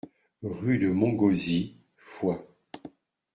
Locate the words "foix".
1.95-2.43